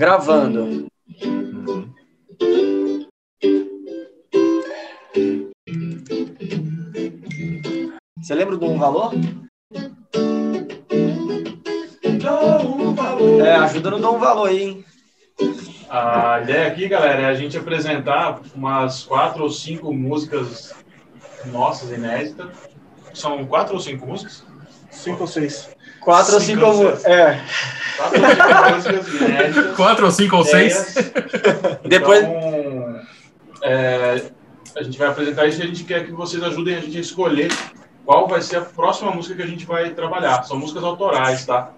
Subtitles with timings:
[0.00, 0.86] Gravando.
[8.16, 9.12] Você lembra do um valor?
[13.44, 14.84] É, ajuda no Dom Valor aí, hein?
[15.90, 20.74] A ideia aqui, galera, é a gente apresentar umas quatro ou cinco músicas
[21.52, 22.48] nossas inéditas.
[23.12, 24.46] São quatro ou cinco músicas?
[24.90, 25.68] Cinco ou seis.
[26.00, 27.04] Quatro ou cinco músicas.
[27.04, 27.40] É.
[27.96, 29.76] Quatro ou cinco.
[29.76, 30.94] Quatro ou cinco ou seis?
[31.84, 32.22] Depois.
[32.22, 33.00] Então,
[33.62, 34.22] é,
[34.76, 37.00] a gente vai apresentar isso e a gente quer que vocês ajudem a gente a
[37.00, 37.50] escolher
[38.04, 40.42] qual vai ser a próxima música que a gente vai trabalhar.
[40.44, 41.72] São músicas autorais, tá?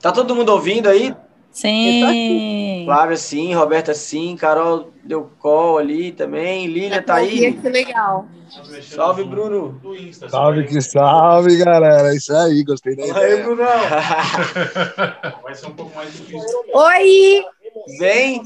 [0.00, 1.14] Tá todo mundo ouvindo aí?
[1.54, 2.82] Sim.
[2.84, 7.52] Flávia sim, Roberta sim, Carol deu call ali também, Lília tá aí.
[7.52, 8.26] Que legal.
[8.82, 9.80] Salve, Bruno.
[10.28, 12.12] Salve que salve, galera.
[12.12, 13.44] É Isso aí, gostei da Aí, ideia.
[13.44, 13.66] Brunão.
[15.44, 16.64] Vai ser um pouco mais difícil.
[16.74, 17.44] Oi!
[18.00, 18.42] Vem.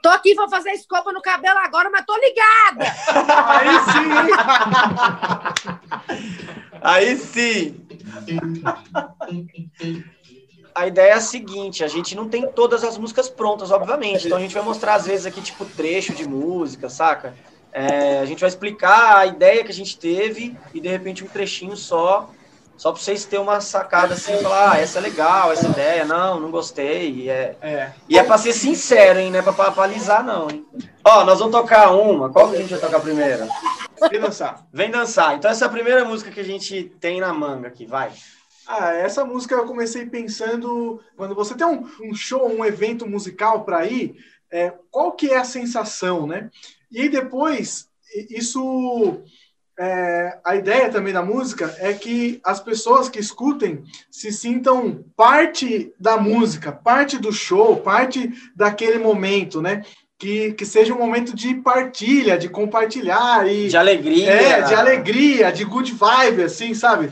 [0.00, 2.94] Tô aqui, vou fazer escova no cabelo agora, mas tô ligada!
[6.80, 7.84] Aí sim.
[10.76, 14.26] A ideia é a seguinte, a gente não tem todas as músicas prontas, obviamente.
[14.26, 17.34] Então a gente vai mostrar, às vezes, aqui, tipo, trecho de música, saca?
[17.72, 21.28] É, a gente vai explicar a ideia que a gente teve e, de repente, um
[21.28, 22.28] trechinho só,
[22.76, 26.38] só pra vocês terem uma sacada assim, falar, ah, essa é legal, essa ideia, não,
[26.38, 27.10] não gostei.
[27.10, 27.92] E é, É.
[28.06, 29.30] e é pra ser sincero, hein?
[29.30, 30.62] Não é pra papalizar, não, hein?
[31.02, 32.28] Ó, nós vamos tocar uma.
[32.28, 33.48] Qual que a gente vai tocar primeiro?
[34.12, 34.62] E dançar.
[34.70, 35.36] Vem dançar.
[35.36, 38.10] Então essa é a primeira música que a gente tem na manga aqui, vai.
[38.68, 43.64] Ah, essa música eu comecei pensando quando você tem um, um show, um evento musical
[43.64, 44.16] para ir,
[44.50, 46.50] é, qual que é a sensação, né?
[46.90, 47.88] E aí depois
[48.30, 49.22] isso
[49.78, 55.92] é, a ideia também da música é que as pessoas que escutem se sintam parte
[56.00, 59.82] da música, parte do show, parte daquele momento, né?
[60.18, 64.30] Que, que seja um momento de partilha, de compartilhar e De alegria.
[64.30, 67.10] é, de alegria, de good vibe, assim, sabe?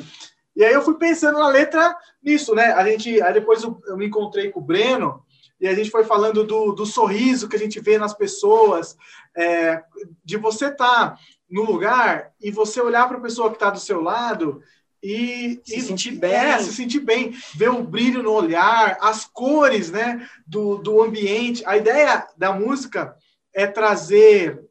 [0.56, 2.72] E aí eu fui pensando na letra nisso, né?
[2.72, 5.22] A gente, aí depois eu, me encontrei com o Breno
[5.60, 8.96] e a gente foi falando do, do sorriso que a gente vê nas pessoas,
[9.36, 9.82] é,
[10.24, 11.18] de você estar
[11.50, 14.62] no lugar e você olhar para a pessoa que está do seu lado
[15.02, 16.32] e Se e- sentir bem.
[16.32, 21.62] é, se sentir bem, ver o brilho no olhar, as cores, né, do, do ambiente.
[21.66, 23.14] A ideia da música
[23.52, 24.64] é trazer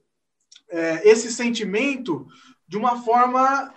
[0.70, 2.26] é, esse sentimento
[2.68, 3.74] de uma forma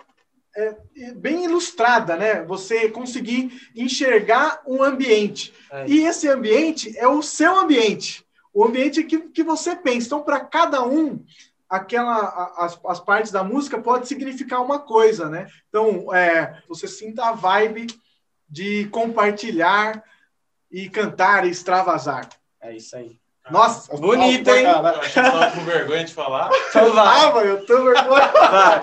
[0.57, 0.75] é,
[1.13, 2.43] bem ilustrada, né?
[2.43, 5.53] Você conseguir enxergar um ambiente.
[5.71, 5.87] É.
[5.87, 10.07] E esse ambiente é o seu ambiente, o ambiente que, que você pensa.
[10.07, 11.23] Então, para cada um,
[11.69, 15.47] aquela as, as partes da música pode significar uma coisa, né?
[15.69, 17.87] Então, é, você sinta a vibe
[18.49, 20.03] de compartilhar
[20.71, 22.27] e cantar e extravasar.
[22.59, 23.19] É isso aí.
[23.49, 24.65] Nossa, Bonito, hein?
[24.65, 26.49] Eu acho que eu tava com vergonha de falar.
[26.69, 27.07] Então vai.
[27.07, 28.27] Ah, eu tô vergonha.
[28.27, 28.81] vai.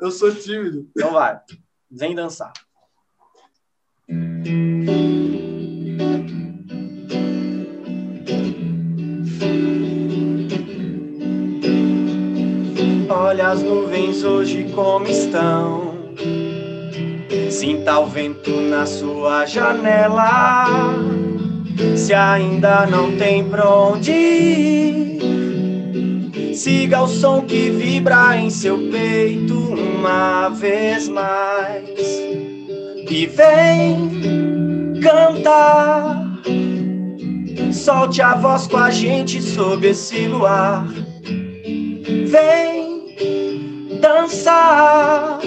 [0.00, 0.86] Eu sou tímido.
[0.96, 1.38] Então vai.
[1.90, 2.52] Vem dançar.
[13.10, 15.96] Olha as nuvens hoje como estão.
[17.50, 20.66] Sinta o vento na sua janela.
[21.96, 25.18] Se ainda não tem pra onde ir,
[26.54, 31.98] siga o som que vibra em seu peito uma vez mais.
[33.10, 36.26] E vem cantar.
[37.72, 40.86] Solte a voz com a gente sob esse luar.
[42.26, 43.14] Vem
[44.00, 45.40] dançar.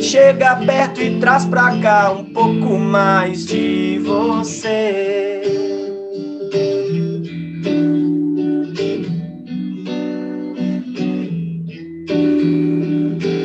[0.00, 5.42] Chega perto e traz pra cá um pouco mais de você.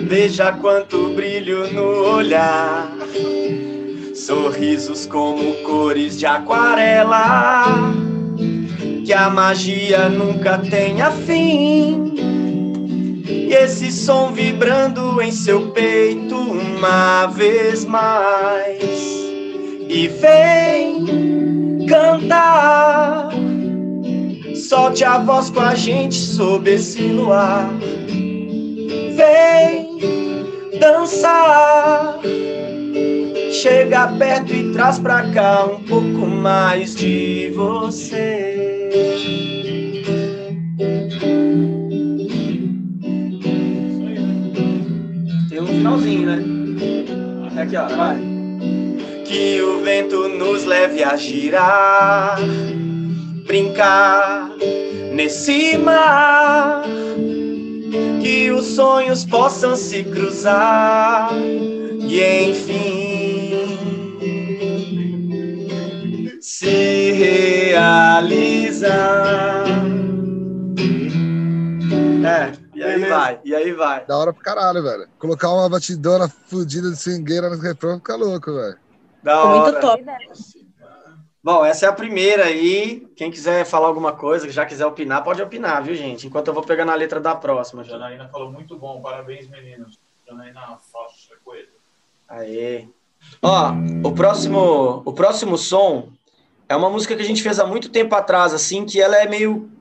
[0.07, 2.91] Veja quanto brilho no olhar.
[4.13, 7.93] Sorrisos como cores de aquarela.
[9.05, 12.26] Que a magia nunca tenha fim.
[13.47, 18.81] E esse som vibrando em seu peito uma vez mais.
[19.87, 23.29] E vem cantar.
[24.53, 27.69] Solte a voz com a gente sob esse luar.
[29.15, 29.97] Vem
[30.77, 32.19] dançar.
[33.53, 39.56] Chega perto e traz pra cá um pouco mais de você.
[45.99, 47.61] Finalzinho, né?
[47.61, 48.17] Aqui, ó, vai.
[49.25, 52.37] Que o vento nos leve a girar
[53.45, 54.49] brincar
[55.13, 56.83] nesse mar.
[58.21, 61.29] Que os sonhos possam se cruzar
[62.07, 63.17] e enfim
[66.41, 68.87] se realizar.
[72.25, 72.51] É,
[73.13, 74.05] aí vai, e aí vai.
[74.05, 75.07] Da hora pro caralho, velho.
[75.19, 78.77] Colocar uma batidona fudida de swingueira no refrão fica louco, velho.
[79.23, 79.79] Da muito hora.
[79.81, 80.03] top.
[81.43, 83.07] Bom, essa é a primeira aí.
[83.15, 86.27] Quem quiser falar alguma coisa, já quiser opinar, pode opinar, viu, gente?
[86.27, 87.83] Enquanto eu vou pegar na letra da próxima.
[87.83, 87.93] Já.
[87.93, 89.97] Janaína falou muito bom, parabéns, meninos.
[90.27, 91.69] Janaína Faixa Coelho.
[92.27, 92.87] Aê.
[93.41, 93.71] Ó,
[94.03, 96.09] o próximo, o próximo som
[96.67, 99.27] é uma música que a gente fez há muito tempo atrás, assim, que ela é
[99.27, 99.71] meio.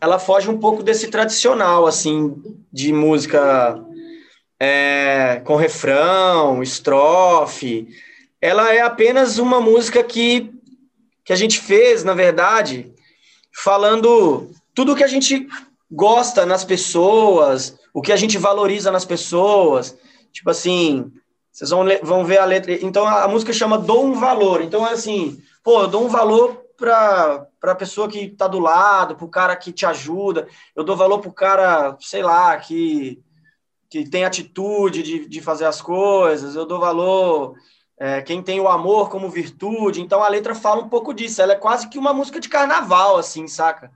[0.00, 2.34] Ela foge um pouco desse tradicional, assim,
[2.72, 3.78] de música
[4.58, 7.88] é, com refrão, estrofe.
[8.40, 10.52] Ela é apenas uma música que,
[11.24, 12.92] que a gente fez, na verdade,
[13.52, 15.46] falando tudo o que a gente
[15.90, 19.96] gosta nas pessoas, o que a gente valoriza nas pessoas.
[20.32, 21.10] Tipo assim,
[21.52, 22.72] vocês vão, vão ver a letra.
[22.72, 24.62] Então a, a música chama Dou um Valor.
[24.62, 29.14] Então é assim, pô, eu dou um valor para a pessoa que tá do lado,
[29.14, 30.48] pro cara que te ajuda.
[30.74, 33.22] Eu dou valor pro cara, sei lá, que,
[33.88, 36.56] que tem atitude de, de fazer as coisas.
[36.56, 37.54] Eu dou valor.
[37.98, 41.42] é, quem tem o amor como virtude, então a letra fala um pouco disso.
[41.42, 43.92] Ela é quase que uma música de carnaval, assim, saca?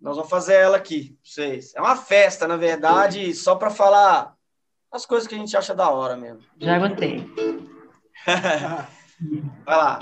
[0.00, 1.74] Nós vamos fazer ela aqui, vocês.
[1.74, 4.34] É uma festa, na verdade, só para falar
[4.92, 6.42] as coisas que a gente acha da hora mesmo.
[6.60, 7.28] Já gostei.
[9.64, 9.98] Vai lá.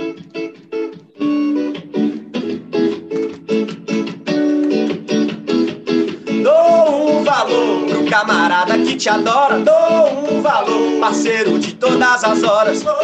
[7.45, 9.59] Valor pro camarada que te adora.
[9.59, 12.83] Dou um valor, parceiro de todas as horas.
[12.83, 12.95] Dou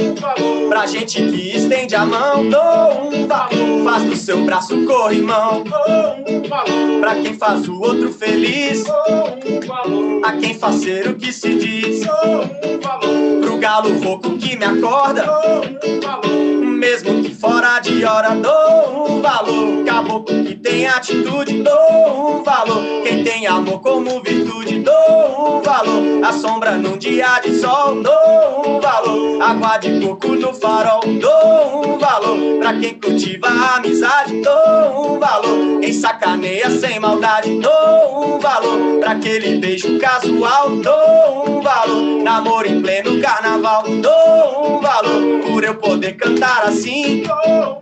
[0.00, 2.48] um valor pra gente que estende a mão.
[2.48, 5.64] Dou um valor, faz do seu braço corrimão.
[5.64, 8.84] Dou um valor pra quem faz o outro feliz.
[8.84, 12.06] Dou um valor a quem fazer o que se diz.
[12.06, 15.24] Dou um valor pro galo rouco que me acorda.
[15.24, 18.34] Dou um valor mesmo que fora de hora.
[18.36, 21.62] Dou um valor, caboclo que tem atitude.
[21.62, 24.78] Dou um valor, quem tem amor como virtude.
[24.78, 28.00] Dou um valor, a sombra num dia de sol.
[28.00, 31.00] Dou um valor, água de coco no farol.
[31.00, 34.40] Dou um valor, pra quem cultiva a amizade.
[34.40, 37.58] Dou um valor, quem sacaneia sem maldade.
[37.58, 40.76] Dou um valor, pra aquele beijo casual.
[40.76, 43.82] Dou um valor, namoro em pleno carnaval.
[43.82, 47.22] Dou um valor, por eu poder cantar assim.
[47.22, 47.80] Um valor,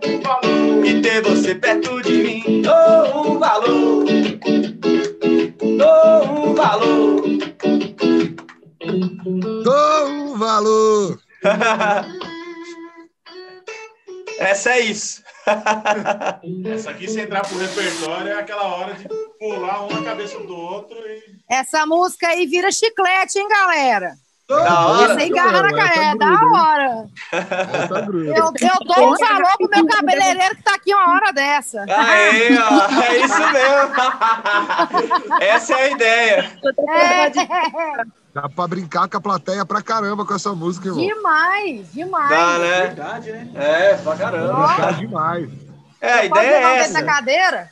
[0.85, 2.61] e ter você perto de mim.
[2.61, 4.05] Dou um valor.
[5.77, 7.23] Dou um valor.
[9.63, 11.19] Dou um valor.
[14.39, 15.23] Essa é isso.
[16.73, 19.07] Essa aqui, se entrar pro repertório, é aquela hora de
[19.39, 21.23] pular um na cabeça do outro e.
[21.49, 24.13] Essa música aí vira chiclete, hein, galera?
[24.47, 25.15] Da hora.
[25.17, 26.05] Aí garra na cara.
[26.05, 27.09] É da hora.
[28.13, 28.53] Eu, eu
[28.85, 31.83] dou um valor pro meu cabeleireiro que tá aqui uma hora dessa.
[31.89, 33.93] Aí, ó, é isso mesmo.
[35.41, 36.51] Essa é a ideia.
[36.89, 37.29] É,
[38.33, 41.05] Dá pra brincar com a plateia pra caramba com essa música, irmão.
[41.05, 42.29] demais, demais.
[42.29, 42.81] Dá, né?
[42.83, 43.49] Verdade, né?
[43.55, 44.67] É, pra caramba.
[44.67, 45.49] Brincar demais.
[45.99, 47.03] É, a ideia é essa.
[47.03, 47.69] cadeira?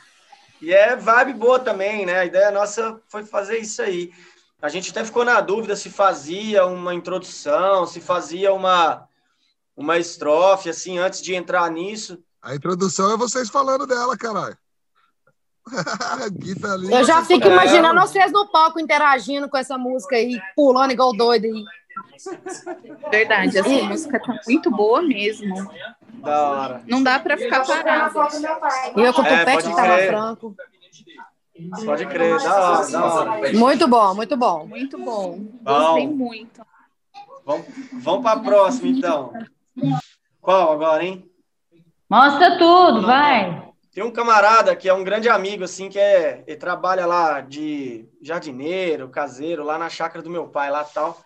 [0.62, 2.20] E é vibe boa também, né?
[2.20, 4.12] A ideia nossa foi fazer isso aí.
[4.66, 9.08] A gente até ficou na dúvida se fazia uma introdução, se fazia uma,
[9.78, 12.18] uma estrofe, assim, antes de entrar nisso.
[12.42, 14.58] A introdução é vocês falando dela, caralho.
[16.72, 16.92] Ali.
[16.92, 17.52] Eu já fico É.
[17.52, 21.64] imaginando vocês no palco interagindo com essa música aí, pulando igual doido aí.
[23.12, 25.72] Verdade, essa música tá muito boa mesmo.
[26.16, 26.82] Da hora.
[26.88, 28.20] Não dá pra ficar parado.
[28.96, 30.56] E eu com o É, pode que tava franco.
[31.86, 33.54] Pode crer, da hora, da hora.
[33.54, 34.68] Muito bom, muito bom.
[34.68, 35.40] Muito bom.
[35.62, 35.64] Bom.
[35.64, 36.62] Gostei muito.
[37.46, 39.32] Vamos, vamos para a próxima, então.
[40.42, 41.30] Qual agora, hein?
[42.10, 43.66] Mostra tudo, vai.
[43.94, 48.06] Tem um camarada que é um grande amigo, assim, que é, ele trabalha lá de
[48.22, 51.18] jardineiro, caseiro, lá na chácara do meu pai, lá tal.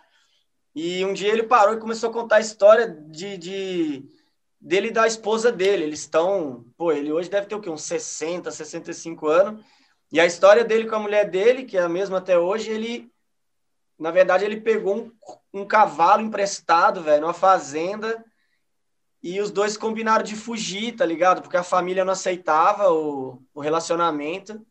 [0.72, 4.04] E um dia ele parou e começou a contar a história de, de
[4.60, 5.82] dele e da esposa dele.
[5.82, 7.68] Eles estão, pô, ele hoje deve ter o quê?
[7.68, 9.64] Uns 60, 65 anos.
[10.12, 13.10] E a história dele com a mulher dele, que é a mesma até hoje, ele,
[13.98, 18.24] na verdade, ele pegou um, um cavalo emprestado, velho, numa fazenda
[19.22, 21.42] e os dois combinaram de fugir, tá ligado?
[21.42, 24.64] Porque a família não aceitava o, o relacionamento.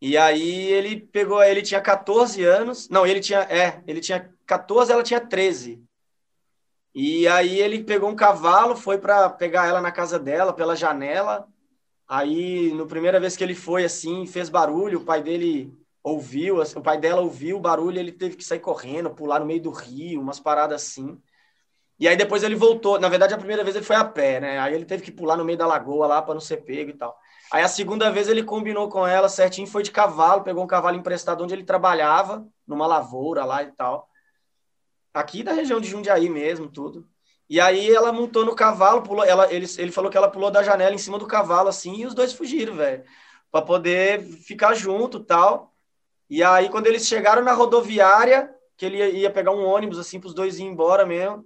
[0.00, 2.88] E aí ele pegou, ele tinha 14 anos.
[2.90, 5.82] Não, ele tinha, é, ele tinha 14, ela tinha 13.
[6.94, 11.48] E aí ele pegou um cavalo, foi para pegar ela na casa dela, pela janela.
[12.16, 16.78] Aí, no primeira vez que ele foi assim, fez barulho, o pai dele ouviu, assim,
[16.78, 19.70] o pai dela ouviu o barulho, ele teve que sair correndo, pular no meio do
[19.70, 21.20] rio, umas paradas assim.
[21.98, 23.00] E aí depois ele voltou.
[23.00, 24.60] Na verdade, a primeira vez ele foi a pé, né?
[24.60, 26.94] Aí ele teve que pular no meio da lagoa lá para não ser pego e
[26.94, 27.18] tal.
[27.52, 30.96] Aí a segunda vez ele combinou com ela certinho, foi de cavalo, pegou um cavalo
[30.96, 34.08] emprestado onde ele trabalhava, numa lavoura lá e tal.
[35.12, 37.08] Aqui da região de Jundiaí mesmo, tudo.
[37.48, 40.62] E aí ela montou no cavalo, pulou, ela, ele, ele falou que ela pulou da
[40.62, 43.04] janela em cima do cavalo, assim, e os dois fugiram, velho.
[43.50, 45.72] Pra poder ficar junto tal.
[46.30, 50.20] E aí, quando eles chegaram na rodoviária, que ele ia, ia pegar um ônibus, assim,
[50.20, 51.44] pros dois ir embora mesmo.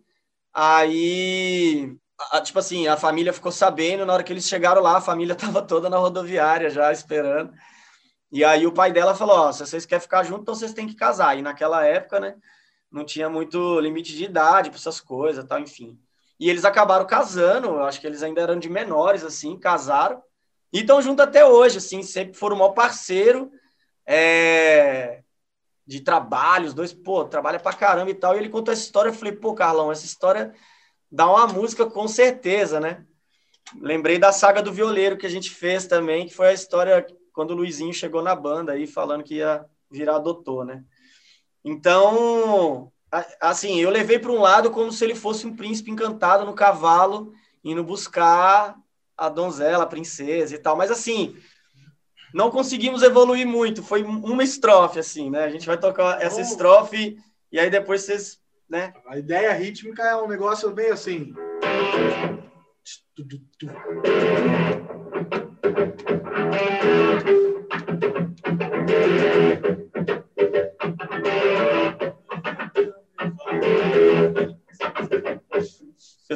[0.55, 1.95] Aí,
[2.33, 5.35] a- tipo assim, a família ficou sabendo, na hora que eles chegaram lá, a família
[5.37, 7.53] tava toda na rodoviária já esperando.
[8.31, 10.87] E aí o pai dela falou, ó, se vocês querem ficar juntos, então vocês têm
[10.87, 11.39] que casar.
[11.39, 12.37] E naquela época, né,
[12.91, 15.99] não tinha muito limite de idade para essas coisas, tal, enfim.
[16.41, 20.23] E eles acabaram casando, eu acho que eles ainda eram de menores, assim, casaram.
[20.73, 23.51] E estão juntos até hoje, assim, sempre foram o maior parceiro
[24.07, 25.23] é,
[25.87, 28.35] de trabalho, os dois, pô, trabalha pra caramba e tal.
[28.35, 30.55] E ele contou essa história, eu falei, pô, Carlão, essa história
[31.11, 33.05] dá uma música com certeza, né?
[33.81, 37.51] Lembrei da saga do violeiro que a gente fez também, que foi a história quando
[37.51, 40.85] o Luizinho chegou na banda aí falando que ia virar doutor, né?
[41.65, 42.91] Então,
[43.41, 47.33] assim, eu levei para um lado como se ele fosse um príncipe encantado no cavalo,
[47.65, 48.77] indo buscar
[49.17, 50.77] a donzela, a princesa e tal.
[50.77, 51.37] Mas assim,
[52.33, 53.83] não conseguimos evoluir muito.
[53.83, 55.45] Foi uma estrofe, assim, né?
[55.45, 56.43] A gente vai tocar essa Oh.
[56.43, 57.19] estrofe
[57.51, 58.39] e aí depois vocês,
[58.69, 58.93] né?
[59.09, 61.35] A ideia rítmica é um negócio bem assim.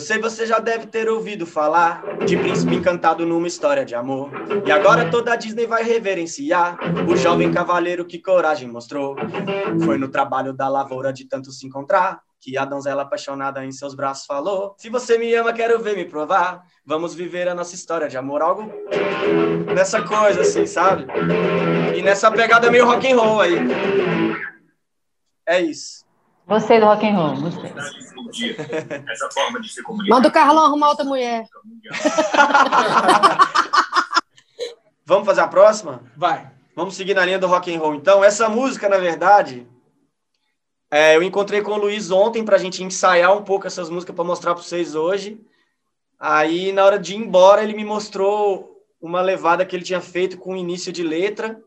[0.03, 4.31] Sei você já deve ter ouvido falar de príncipe encantado numa história de amor.
[4.67, 6.79] E agora toda a Disney vai reverenciar
[7.09, 9.17] o jovem cavaleiro que coragem mostrou.
[9.85, 13.95] Foi no trabalho da lavoura de tanto se encontrar que a donzela apaixonada em seus
[13.95, 16.65] braços falou: Se você me ama, quero ver me provar.
[16.85, 18.71] Vamos viver a nossa história de amor, algo
[19.73, 21.07] nessa coisa assim, sabe?
[21.97, 23.57] E nessa pegada meio rock and roll aí.
[25.47, 26.02] É isso.
[26.47, 27.73] Gostei do rock and roll, gostei.
[30.09, 31.47] Manda o Carlão arrumar outra mulher.
[35.05, 36.03] Vamos fazer a próxima?
[36.17, 36.51] Vai.
[36.75, 37.95] Vamos seguir na linha do rock and roll.
[37.95, 39.67] Então, essa música, na verdade,
[40.91, 44.15] é, eu encontrei com o Luiz ontem para a gente ensaiar um pouco essas músicas
[44.15, 45.41] para mostrar para vocês hoje.
[46.19, 48.71] Aí, na hora de ir embora, ele me mostrou
[49.01, 51.61] uma levada que ele tinha feito com início de letra.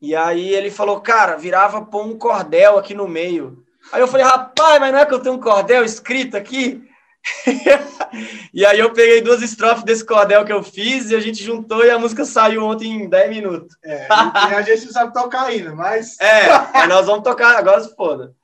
[0.00, 3.61] E aí ele falou, cara, virava pôr um cordel aqui no meio.
[3.90, 6.86] Aí eu falei, rapaz, mas não é que eu tenho um cordel escrito aqui?
[8.52, 11.84] e aí eu peguei duas estrofes desse cordel que eu fiz e a gente juntou
[11.84, 13.76] e a música saiu ontem em 10 minutos.
[13.84, 16.16] É, e a gente não sabe tocar ainda, mas.
[16.20, 18.34] É, mas nós vamos tocar agora, se foda.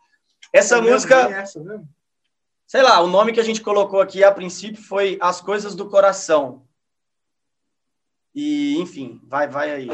[0.52, 1.88] Essa É mesmo, música, essa mesmo?
[2.66, 5.88] sei lá, o nome que a gente colocou aqui a princípio foi As Coisas do
[5.88, 6.62] Coração.
[8.34, 9.88] E, enfim, vai, vai aí.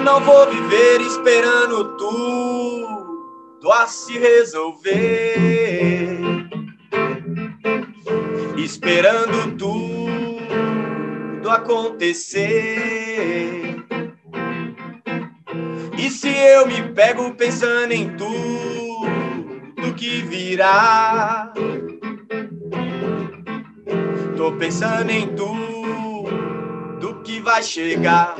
[0.00, 4.98] Não vou viver esperando tudo a se resolver.
[8.56, 9.90] Esperando tudo
[11.50, 12.50] acontecer.
[15.98, 21.52] E se eu me pego pensando em tudo que virá?
[24.36, 28.36] Tô pensando em tudo que vai chegar.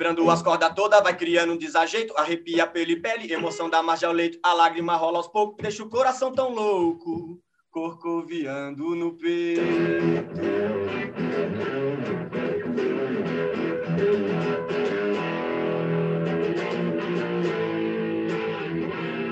[0.00, 4.08] Vibrando as cordas todas, vai criando um desajeito, arrepia pelo e pele, emoção da margem
[4.08, 7.38] ao leito, a lágrima rola aos poucos, deixa o coração tão louco,
[7.70, 9.60] corcoviando no peito.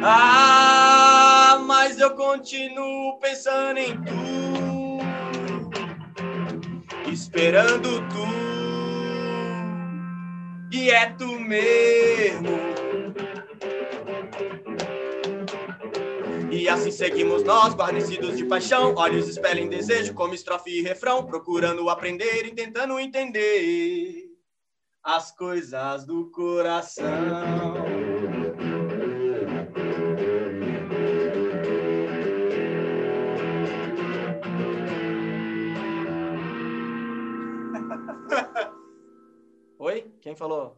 [0.02, 4.98] Ah, mas eu continuo pensando em tu,
[7.10, 8.57] esperando tu,
[10.70, 12.48] e é tu mesmo.
[16.50, 21.88] E assim seguimos nós, guarnecidos de paixão, olhos expelem desejo como estrofe e refrão, procurando
[21.88, 24.24] aprender e tentando entender
[25.02, 28.07] as coisas do coração.
[39.88, 40.04] Oi?
[40.20, 40.76] Quem falou?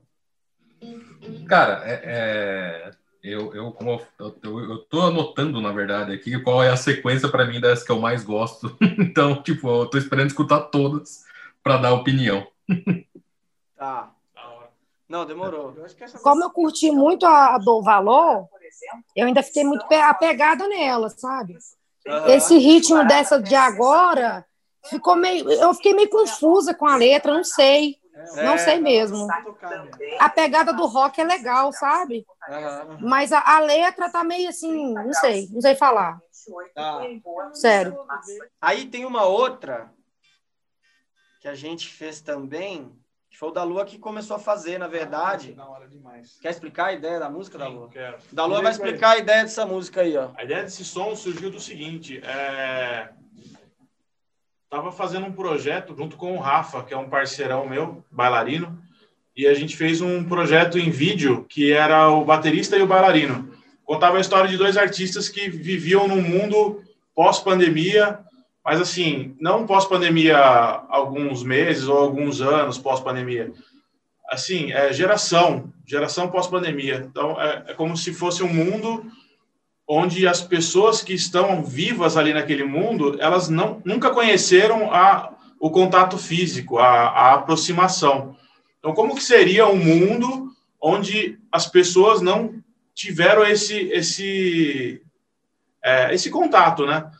[1.48, 2.90] Cara, é, é,
[3.24, 7.28] eu, eu, como eu, eu, eu tô anotando, na verdade, aqui qual é a sequência
[7.28, 8.76] para mim das que eu mais gosto.
[9.00, 11.24] então, tipo, eu tô esperando escutar todas
[11.60, 12.46] para dar opinião.
[13.76, 14.14] Tá.
[15.08, 15.74] Não, demorou.
[16.22, 18.46] Como eu curti muito a, a do valor,
[19.16, 21.56] eu ainda fiquei muito pe- apegada nela, sabe?
[22.06, 22.28] Aham.
[22.28, 24.46] Esse ritmo dessa de agora
[24.84, 25.50] ficou meio.
[25.50, 27.99] Eu fiquei meio confusa com a letra, não sei.
[28.36, 28.58] Não É.
[28.58, 29.26] sei mesmo.
[30.18, 32.26] A pegada do rock é legal, sabe?
[33.00, 36.20] Mas a, a letra tá meio assim, não sei, não sei falar.
[36.74, 37.00] Tá.
[37.52, 37.98] Sério.
[38.60, 39.92] Aí tem uma outra
[41.40, 42.92] que a gente fez também,
[43.30, 45.52] que foi o da Lua que começou a fazer, na verdade.
[45.52, 46.38] Da hora demais.
[46.40, 47.88] Quer explicar a ideia da música da Lua?
[47.88, 48.18] Quero.
[48.32, 50.30] Da Lua vai explicar a ideia dessa música aí, ó.
[50.34, 53.10] A ideia desse som surgiu do seguinte: é...
[54.70, 58.80] tava fazendo um projeto junto com o Rafa, que é um parceirão meu, bailarino,
[59.36, 63.50] e a gente fez um projeto em vídeo que era o baterista e o bailarino.
[63.84, 66.82] Contava a história de dois artistas que viviam num mundo
[67.16, 68.20] pós-pandemia,
[68.64, 73.52] mas assim, não pós-pandemia alguns meses ou alguns anos pós-pandemia.
[74.28, 77.04] Assim, é geração, geração pós-pandemia.
[77.10, 79.04] Então, é, é como se fosse um mundo
[79.92, 85.68] onde as pessoas que estão vivas ali naquele mundo, elas não, nunca conheceram a, o
[85.68, 88.36] contato físico, a, a aproximação.
[88.78, 92.62] Então, como que seria um mundo onde as pessoas não
[92.94, 95.02] tiveram esse esse
[95.84, 97.10] é, esse contato, né?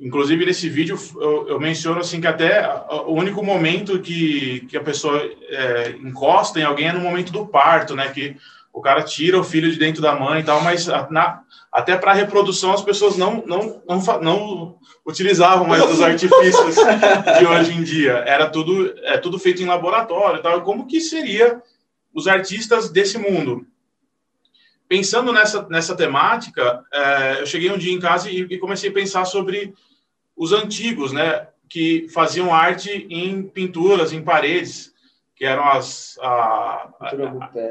[0.00, 2.68] Inclusive nesse vídeo eu, eu menciono assim que até
[3.06, 7.46] o único momento que, que a pessoa é, encosta em alguém é no momento do
[7.46, 8.08] parto, né?
[8.08, 8.36] Que
[8.74, 12.12] o cara tira o filho de dentro da mãe e tal, mas na, até para
[12.12, 16.74] reprodução as pessoas não, não, não, não utilizavam mais os artifícios
[17.38, 18.24] de hoje em dia.
[18.26, 20.60] Era tudo, é tudo feito em laboratório e tal.
[20.62, 21.62] Como que seria
[22.12, 23.64] os artistas desse mundo?
[24.88, 28.92] Pensando nessa, nessa temática, é, eu cheguei um dia em casa e, e comecei a
[28.92, 29.72] pensar sobre
[30.36, 31.46] os antigos, né?
[31.68, 34.93] Que faziam arte em pinturas, em paredes,
[35.44, 37.10] que eram as, a, a-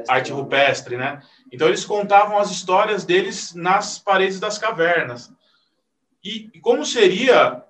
[0.07, 1.23] arte rupestre, né?
[1.51, 5.33] Então eles contavam as histórias deles nas paredes das cavernas.
[6.23, 7.63] E e como seria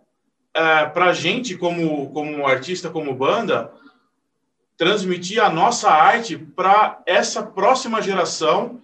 [0.52, 3.72] para a gente, como, como artista, como banda,
[4.78, 8.82] transmitir a nossa arte para essa próxima geração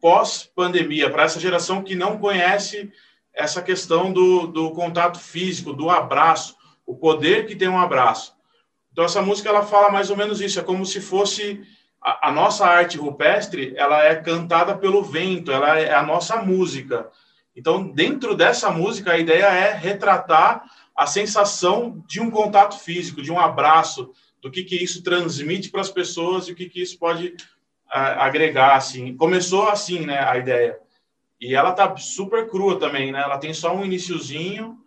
[0.00, 2.92] pós-pandemia, para essa geração que não conhece
[3.34, 6.56] essa questão do, do contato físico, do abraço,
[6.86, 8.37] o poder que tem um abraço.
[8.92, 11.60] Então essa música ela fala mais ou menos isso, é como se fosse
[12.02, 17.08] a, a nossa arte rupestre, ela é cantada pelo vento, ela é a nossa música.
[17.54, 20.64] Então dentro dessa música a ideia é retratar
[20.96, 25.80] a sensação de um contato físico, de um abraço, do que que isso transmite para
[25.80, 27.36] as pessoas e o que que isso pode
[27.90, 29.16] ah, agregar assim.
[29.16, 30.78] Começou assim, né, a ideia.
[31.40, 33.20] E ela tá super crua também, né?
[33.22, 34.78] Ela tem só um iniciozinho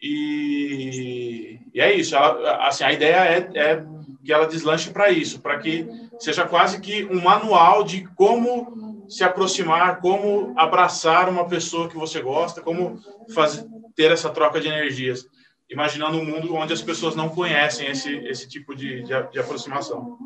[0.00, 2.16] e, e é isso.
[2.16, 3.84] Ela, assim, a ideia é, é
[4.24, 5.86] que ela deslanche para isso, para que
[6.18, 12.20] seja quase que um manual de como se aproximar, como abraçar uma pessoa que você
[12.20, 13.00] gosta, como
[13.34, 15.26] fazer, ter essa troca de energias.
[15.68, 20.16] Imaginando um mundo onde as pessoas não conhecem esse, esse tipo de, de, de aproximação.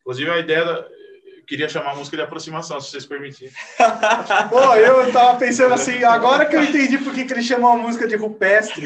[0.00, 0.86] Inclusive, a ideia
[1.46, 3.52] queria chamar a música de aproximação, se vocês permitirem.
[4.50, 7.76] Pô, eu tava pensando assim, agora que eu entendi por que, que ele chamou a
[7.76, 8.84] música de rupestre.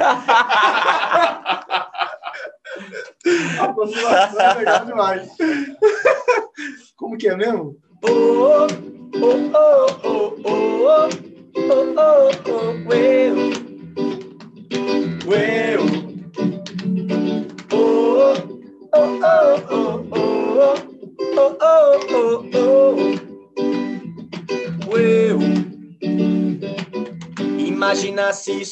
[3.60, 5.28] Aproximação é legal demais.
[6.96, 7.76] Como que é mesmo?
[8.02, 8.66] Oh,
[9.14, 11.08] oh, oh, oh, oh,
[11.56, 12.98] oh, oh, oh, eu.
[12.98, 13.17] Eu.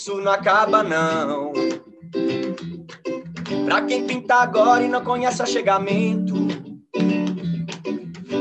[0.07, 1.53] Isso não acaba, não.
[3.65, 6.47] Pra quem pinta agora e não conhece o chegamento.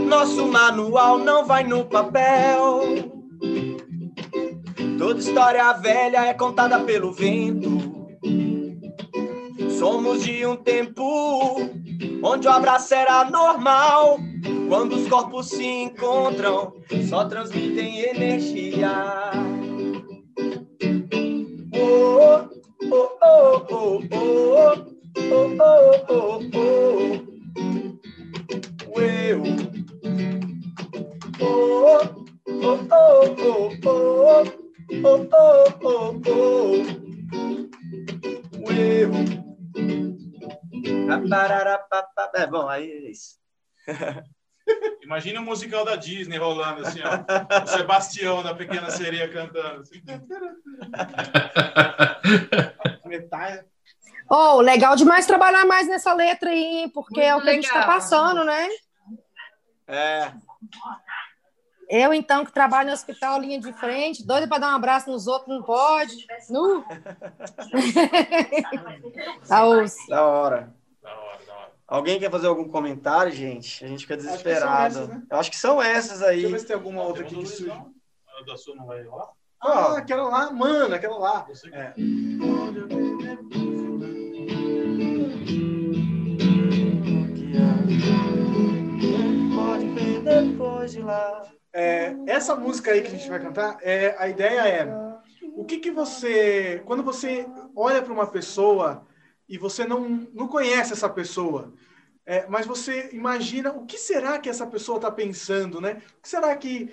[0.08, 2.82] Nosso manual não vai no papel.
[5.00, 8.06] Toda história velha é contada pelo vento.
[9.80, 11.68] Somos de um tempo
[12.22, 14.20] onde o abraço era normal.
[14.70, 16.76] Quando os corpos se encontram,
[17.10, 19.45] só transmitem energia.
[42.36, 43.40] É, bom, aí é isso.
[45.02, 47.64] Imagina o musical da Disney rolando assim, ó.
[47.64, 49.82] O Sebastião da Pequena Sereia cantando.
[49.82, 50.02] Assim.
[53.06, 53.66] Metade.
[54.30, 56.90] Oh, legal demais trabalhar mais nessa letra aí, hein?
[56.90, 57.94] porque é o que a gente está legal.
[57.94, 58.68] passando, né?
[59.88, 60.32] É,
[61.88, 65.28] Eu, então, que trabalho no hospital, linha de frente, doida para dar um abraço nos
[65.28, 66.26] outros, não pode.
[66.50, 66.84] Nu.
[69.48, 70.10] tá osso.
[70.10, 70.74] Da hora,
[71.04, 71.40] da hora.
[71.88, 73.86] Alguém quer fazer algum comentário, gente?
[73.86, 74.98] A gente fica Acho que são desesperado.
[74.98, 75.24] essas, né?
[75.30, 76.52] Eu acho que são essas Deixa eu aí.
[76.52, 77.64] ver se tem alguma outra aqui que surge.
[77.66, 77.94] Luizão.
[78.40, 79.30] A da sua não vai rolar?
[79.62, 81.48] Ah, aquela lá, mano, aquela lá.
[81.72, 81.94] É.
[91.04, 91.44] Lá.
[91.74, 94.88] É, essa música aí que a gente vai cantar, é, a ideia é
[95.56, 99.06] o que que você, quando você olha para uma pessoa
[99.48, 101.74] e você não, não conhece essa pessoa,
[102.26, 106.02] é, mas você imagina o que será que essa pessoa está pensando, né?
[106.18, 106.88] O que será que,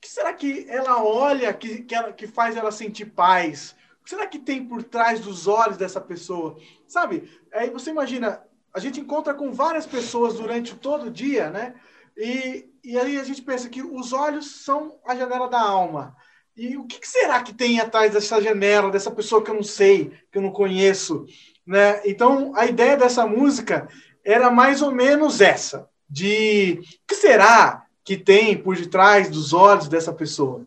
[0.00, 3.76] que será que ela olha que, que, ela- que faz ela sentir paz?
[4.00, 6.56] O que será que tem por trás dos olhos dessa pessoa?
[6.86, 7.28] Sabe?
[7.52, 8.42] Aí você imagina,
[8.74, 11.74] a gente encontra com várias pessoas durante todo o dia, né?
[12.16, 16.16] E, e aí a gente pensa que os olhos são a janela da alma.
[16.56, 20.10] E o que será que tem atrás dessa janela, dessa pessoa que eu não sei,
[20.32, 21.26] que eu não conheço?
[21.66, 22.00] Né?
[22.04, 23.88] Então, a ideia dessa música
[24.24, 30.12] era mais ou menos essa: de que será que tem por detrás dos olhos dessa
[30.12, 30.64] pessoa?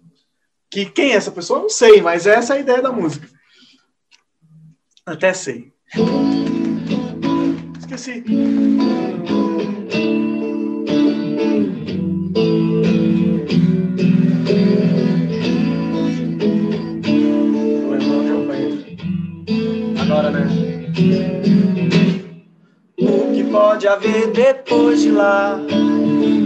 [0.70, 1.62] Que quem é essa pessoa?
[1.62, 3.28] Não sei, mas essa é a ideia da música.
[5.06, 5.74] Até sei.
[7.80, 8.24] Esqueci.
[23.00, 25.60] O que pode haver depois de lá?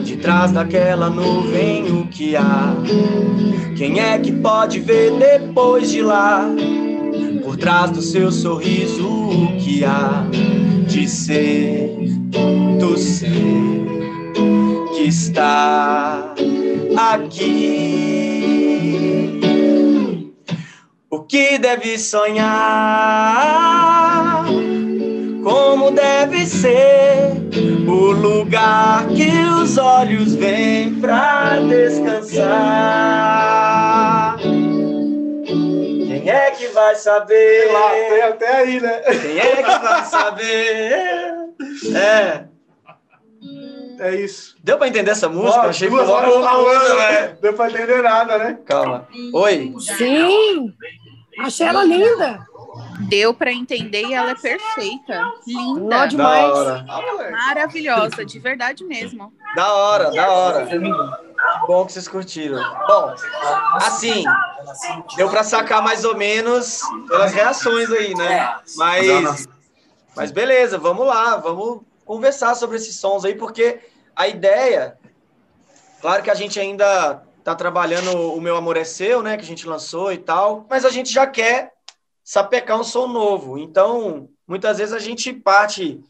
[0.04, 2.76] De trás daquela nuvem, o que há?
[3.76, 6.48] Quem é que pode ver depois de lá?
[7.44, 10.26] Por trás do seu sorriso, o que há
[10.88, 11.96] de ser
[12.80, 13.84] do ser
[14.96, 16.34] que está
[16.96, 17.84] aqui?
[21.10, 23.34] O que deve sonhar?
[26.34, 27.32] Deve ser
[27.88, 29.30] o lugar que
[29.62, 32.40] os olhos vêm pra descansar?
[34.40, 37.62] Quem é que vai saber?
[37.62, 39.02] Sei lá, até, até aí, né?
[39.22, 41.36] Quem é que vai saber?
[41.96, 42.46] É.
[44.00, 44.56] É isso.
[44.64, 45.60] Deu pra entender essa música?
[45.62, 47.12] Ó, Achei que duas foi horas uma falando, né?
[47.12, 47.38] né?
[47.40, 48.58] Deu pra entender nada, né?
[48.66, 49.08] Calma.
[49.36, 49.72] Oi.
[49.98, 50.74] Sim!
[51.38, 52.40] Achei ela linda.
[53.08, 55.32] Deu pra entender e ela é perfeita.
[55.46, 55.90] Linda.
[55.90, 56.52] Da demais.
[56.52, 56.86] hora.
[57.32, 59.34] Maravilhosa, de verdade mesmo.
[59.56, 60.68] Da hora, da hora.
[61.68, 62.58] Bom que vocês curtiram.
[62.88, 63.14] Bom,
[63.76, 64.24] assim,
[65.16, 68.56] deu pra sacar mais ou menos pelas reações aí, né?
[68.76, 69.48] Mas,
[70.16, 73.80] mas beleza, vamos lá, vamos conversar sobre esses sons aí, porque
[74.16, 74.98] a ideia,
[76.02, 79.48] claro que a gente ainda tá trabalhando o Meu Amor é Seu, né, que a
[79.48, 81.74] gente lançou e tal, mas a gente já quer
[82.24, 83.58] sapecar um som novo.
[83.58, 86.02] Então, muitas vezes a gente parte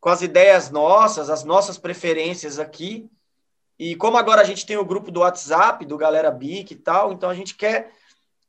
[0.00, 3.08] com as ideias nossas, as nossas preferências aqui.
[3.78, 7.12] E como agora a gente tem o grupo do WhatsApp, do Galera Bic e tal,
[7.12, 7.92] então a gente quer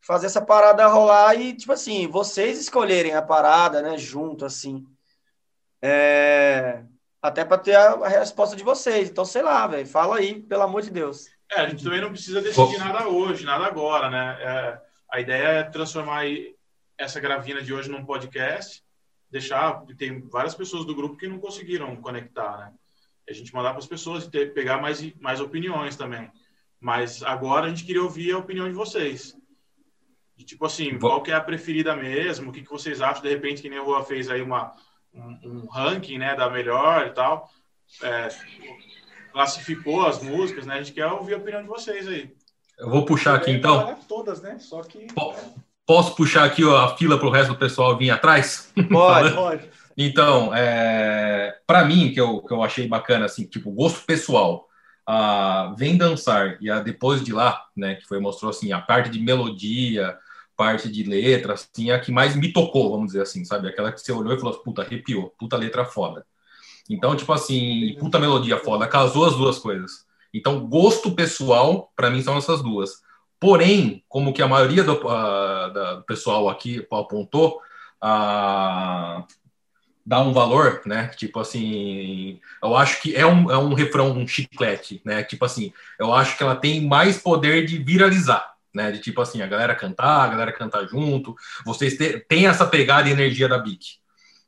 [0.01, 4.85] fazer essa parada rolar e, tipo assim, vocês escolherem a parada, né, junto, assim.
[5.81, 6.83] É...
[7.21, 9.09] Até para ter a, a resposta de vocês.
[9.09, 11.27] Então, sei lá, velho, fala aí, pelo amor de Deus.
[11.51, 14.37] É, a gente também não precisa decidir nada hoje, nada agora, né?
[14.39, 16.55] É, a ideia é transformar aí
[16.99, 18.83] essa gravina de hoje num podcast,
[19.31, 19.83] deixar.
[19.97, 22.73] Tem várias pessoas do grupo que não conseguiram conectar, né?
[23.27, 26.29] A gente mandar para as pessoas e ter, pegar mais, mais opiniões também.
[26.79, 29.37] Mas agora a gente queria ouvir a opinião de vocês.
[30.35, 31.07] De, tipo assim, Bom.
[31.07, 32.49] qual que é a preferida mesmo?
[32.49, 33.21] O que, que vocês acham?
[33.21, 34.73] De repente, que nem o Rua fez aí uma,
[35.13, 37.49] um, um ranking né, da melhor e tal.
[38.01, 38.29] É,
[39.31, 40.75] classificou as músicas, né?
[40.75, 42.33] A gente quer ouvir a opinião de vocês aí.
[42.77, 43.95] Eu vou puxar aqui então.
[44.07, 44.57] Todas, né?
[44.59, 45.07] Só que.
[45.89, 48.71] Posso puxar aqui ó, a fila para o resto do pessoal vir atrás?
[48.91, 49.33] Pode.
[49.33, 49.69] Pode.
[49.97, 54.67] Então, é, para mim, que eu, que eu achei bacana, assim, tipo, gosto pessoal,
[55.03, 59.09] a Vem Dançar e a Depois de Lá, né, que foi, mostrou, assim, a parte
[59.09, 60.15] de melodia,
[60.55, 63.67] parte de letra, assim, a que mais me tocou, vamos dizer assim, sabe?
[63.67, 66.23] Aquela que você olhou e falou, assim, puta, arrepiou, puta letra foda.
[66.87, 70.05] Então, tipo assim, puta melodia foda, casou as duas coisas.
[70.31, 73.08] Então, gosto pessoal, para mim, são essas duas.
[73.39, 77.61] Porém, como que a maioria do, da- do pessoal aqui apontou,
[78.01, 79.23] a
[80.05, 81.07] dar um valor, né?
[81.09, 85.23] Tipo assim, eu acho que é um, é um refrão, um chiclete, né?
[85.23, 88.91] Tipo assim, eu acho que ela tem mais poder de viralizar, né?
[88.91, 91.95] De tipo assim, a galera cantar, a galera cantar junto, vocês
[92.27, 93.99] têm essa pegada e energia da Bic.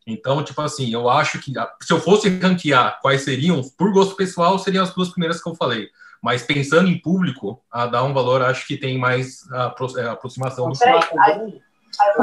[0.07, 1.51] Então, tipo assim, eu acho que
[1.83, 5.55] se eu fosse ranquear quais seriam, por gosto pessoal, seriam as duas primeiras que eu
[5.55, 5.89] falei.
[6.21, 10.69] Mas pensando em público, a dar um valor, acho que tem mais apro- é, aproximação
[10.69, 11.17] do público.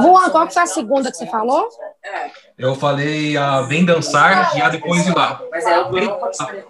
[0.01, 1.69] Juan, qual que foi a segunda que você falou?
[2.57, 5.41] Eu falei a Vem Dançar e a Depois de Lá.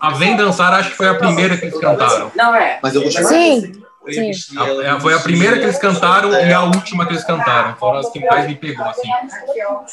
[0.00, 2.32] A, a Vem Dançar acho que foi a primeira que eles cantaram.
[2.34, 2.78] Não é.
[2.82, 3.10] Mas eu vou.
[3.10, 3.72] Sim.
[4.10, 4.58] Sim.
[4.58, 7.76] A- é, foi a primeira que eles cantaram e a última que eles cantaram.
[7.76, 9.08] Foram as que mais me pegou, assim.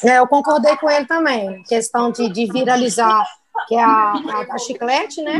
[0.06, 1.62] É, eu concordei com ele também.
[1.63, 3.26] Questão de, de viralizar,
[3.67, 5.38] que é a, a, a chiclete, né?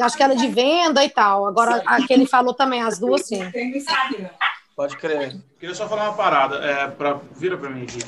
[0.00, 1.46] Eu acho que era de venda e tal.
[1.46, 3.42] Agora, a que ele falou também, as duas, sim.
[4.74, 5.36] Pode crer.
[5.58, 7.98] Queria só falar uma parada, é, pra, vira para mim aqui.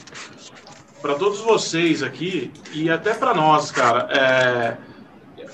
[1.03, 4.77] Para todos vocês aqui e até para nós, cara, é,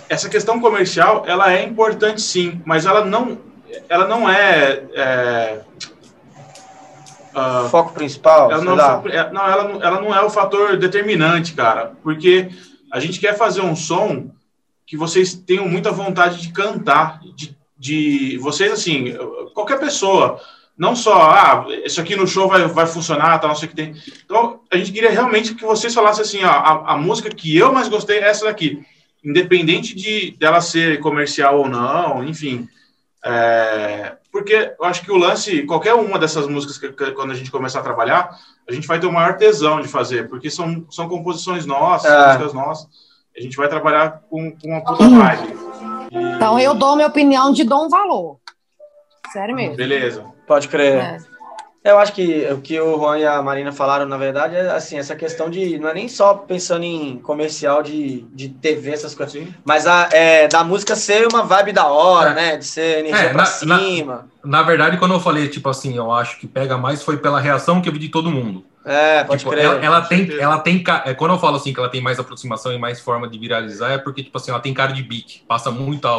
[0.09, 3.37] essa questão comercial, ela é importante sim, mas ela não,
[3.88, 5.61] ela não é, é
[7.35, 9.03] ah, Foco principal, ela não, lá.
[9.11, 12.48] é- não, ela, não- ela não é o fator determinante, cara, porque
[12.92, 14.31] a gente quer fazer um som
[14.88, 19.14] que vocês tenham muita vontade de cantar, de, de vocês, assim,
[19.55, 20.40] qualquer pessoa,
[20.79, 23.77] não só, ah, isso aqui no show vai, vai funcionar, tal, não sei o que
[23.77, 23.94] tem.
[24.24, 27.70] Então, a gente queria realmente que vocês falassem assim, ó, a, a música que eu
[27.70, 28.83] mais gostei é essa daqui,
[29.22, 32.66] independente de dela ser comercial ou não, enfim.
[33.24, 37.35] É, porque eu acho que o lance, qualquer uma dessas músicas que, que- quando a
[37.35, 38.31] gente começar a trabalhar,
[38.66, 42.27] a gente vai ter o maior tesão de fazer, porque são, são composições nossas, É.
[42.29, 42.88] músicas nossas.
[43.38, 45.57] A gente vai trabalhar com, com uma puta vibe.
[46.11, 48.38] Então, eu dou minha opinião de dou um valor.
[49.33, 49.77] Sério mesmo.
[49.77, 50.24] Beleza.
[50.46, 50.96] Pode crer.
[50.96, 51.18] É.
[51.85, 54.98] Eu acho que o que o Juan e a Marina falaram, na verdade, é assim,
[54.98, 55.79] essa questão de.
[55.79, 60.48] Não é nem só pensando em comercial de, de TV, essas coisas, mas a, é,
[60.48, 62.57] da música ser uma vibe da hora, né?
[62.57, 64.29] De ser energia É, pra na- cima.
[64.38, 67.83] Na verdade, quando eu falei, tipo assim, eu acho que pega mais foi pela reação
[67.83, 68.65] que eu vi de todo mundo.
[68.85, 69.65] É, pode Tipo, crer.
[69.67, 72.73] ela, ela tem, ela tem, é, quando eu falo assim que ela tem mais aproximação
[72.73, 75.71] e mais forma de viralizar, é porque tipo assim, ela tem cara de beat, passa
[75.71, 76.17] muito a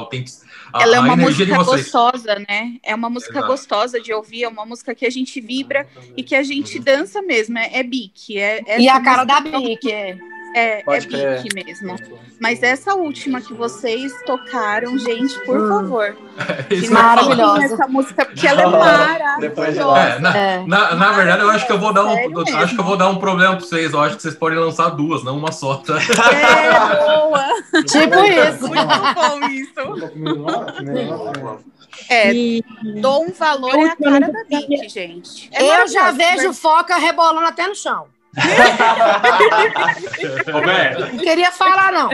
[0.75, 2.75] Ela é uma música gostosa, né?
[2.83, 3.47] É uma música Exato.
[3.47, 7.23] gostosa de ouvir, é uma música que a gente vibra e que a gente dança
[7.23, 7.57] mesmo.
[7.57, 8.37] É, é bique.
[8.37, 10.15] É, E essa a cara da Bic, é.
[10.55, 11.95] É, é Pode bique mesmo.
[12.39, 15.67] Mas essa última que vocês tocaram, gente, por Hum.
[15.69, 16.17] favor.
[16.71, 17.65] Isso Maravilhosa.
[17.65, 19.99] Essa música, porque ela é maravilhosa.
[19.99, 20.63] É, na, É.
[20.65, 22.95] na, na verdade, eu acho que eu vou dar um, eu acho que eu vou
[22.97, 23.91] dar um problema para vocês.
[23.93, 25.75] Eu acho que vocês podem lançar duas, não uma só.
[25.77, 25.97] Tá?
[25.97, 27.45] É, boa.
[27.85, 28.67] Tipo isso.
[28.67, 29.73] Muito bom isso.
[32.09, 32.63] É, E
[33.01, 35.49] dou um valor é a cara da Bic, gente.
[35.53, 38.05] É Eu já vejo foca rebolando até no chão.
[40.51, 42.09] Roberta, Não queria falar, não.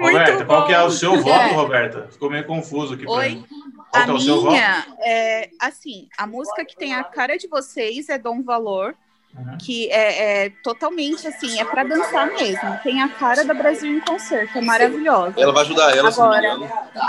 [0.00, 1.52] Roberta, qual que é o seu voto, É.
[1.52, 2.08] Roberta?
[2.10, 3.04] Ficou meio confuso aqui.
[3.06, 3.28] Oi?
[3.30, 3.44] mim.
[3.90, 4.52] Qual A que é o seu voto?
[4.52, 8.94] minha, é, assim, a música que tem a cara de vocês é Dom Valor,
[9.32, 9.56] Uhum.
[9.58, 12.78] que é, é totalmente assim, é pra dançar mesmo.
[12.82, 15.34] Tem a cara da Brasil em concerto, é maravilhosa.
[15.38, 16.58] Ela vai ajudar ela, Agora,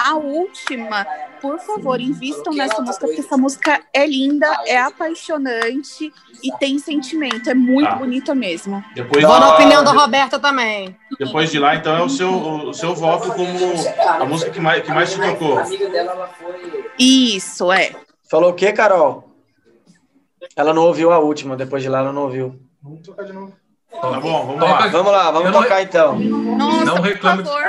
[0.05, 1.03] a última,
[1.41, 7.49] por favor, invistam nessa música, porque essa música é linda, é apaixonante e tem sentimento,
[7.49, 7.95] é muito Tá.
[7.95, 8.83] bonita mesmo.
[8.93, 10.95] Depois, Vou na de- opinião da Roberta também.
[11.19, 13.47] depois de lá, então, é o seu, o seu voto como
[14.21, 15.59] a música que mais, que mais te tocou.
[16.97, 17.91] Isso, é.
[18.29, 19.30] Falou o quê, Carol?
[20.55, 22.55] Ela não ouviu a última, depois de lá ela não ouviu.
[22.81, 23.53] Vamos tocar de novo.
[23.91, 24.87] Tá bom, vamos Toca- lá.
[24.87, 26.17] Vamos lá, vamos Eu não- tocar então.
[26.19, 27.43] Nossa, Não por reclame.
[27.43, 27.61] favor.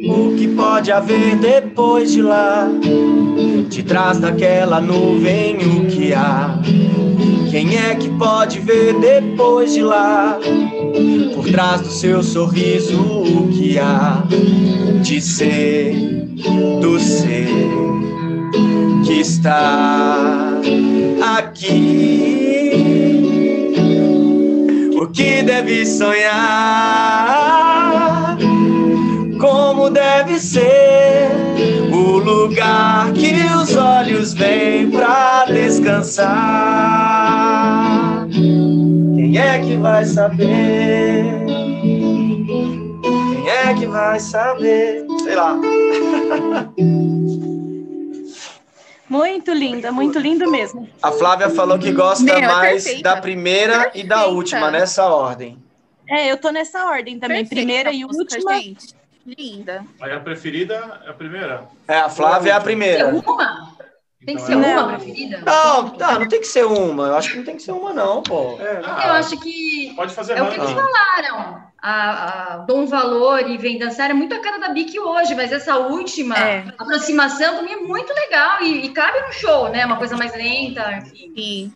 [0.00, 2.68] O que pode haver depois de lá?
[3.68, 6.58] De trás daquela nuvem, o que há?
[7.58, 10.38] Quem é que pode ver depois de lá?
[11.34, 14.22] Por trás do seu sorriso, o que há?
[15.02, 15.92] De ser,
[16.80, 17.48] do ser
[19.04, 20.52] que está
[21.36, 22.70] aqui.
[24.94, 27.18] O que deve sonhar?
[29.38, 31.30] como deve ser
[31.92, 37.27] o lugar que os olhos vêm pra descansar.
[39.58, 41.24] Quem é que vai saber?
[43.02, 45.04] Quem é que vai saber?
[45.24, 45.56] Sei lá.
[49.10, 50.88] muito linda, muito lindo mesmo.
[51.02, 53.02] A Flávia falou que gosta Meu, é mais perfeita.
[53.14, 54.36] da primeira e da Perfeita.
[54.36, 55.58] última, nessa ordem.
[56.08, 57.38] É, eu tô nessa ordem também.
[57.38, 58.60] Perfeita Primeira e última.
[58.60, 58.94] gente.
[59.26, 59.84] linda.
[60.00, 61.64] Aí a preferida é a primeira.
[61.88, 63.08] É, a Flávia é a primeira.
[63.08, 63.76] Uma?
[64.26, 65.40] Tem que ser Então, uma é- preferida?
[65.46, 67.06] Não, não, não tem que ser uma.
[67.06, 68.58] Eu acho que não tem que ser uma, não, pô.
[68.60, 71.68] Eu acho que Pode fazer é o que eles falaram.
[71.80, 75.52] A, a Dom Valor e Vem Dançar é muito a cara da Bic hoje, mas
[75.52, 76.34] essa última
[76.76, 79.86] aproximação também é muito legal e, e cabe no show, né?
[79.86, 81.32] Uma coisa mais lenta, enfim.
[81.36, 81.72] Sim.